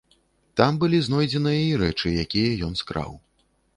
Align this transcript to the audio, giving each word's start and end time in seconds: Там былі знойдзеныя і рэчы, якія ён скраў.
Там 0.61 0.77
былі 0.83 1.01
знойдзеныя 1.07 1.59
і 1.65 1.75
рэчы, 1.81 2.15
якія 2.25 2.59
ён 2.69 2.73
скраў. 2.81 3.13